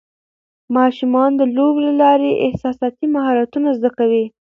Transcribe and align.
ماشومان 0.75 1.29
د 1.35 1.41
لوبو 1.55 1.79
له 1.87 1.93
لارې 2.01 2.31
احساساتي 2.47 3.05
مهارتونه 3.15 3.69
زده 3.77 3.89
کوي. 3.97 4.25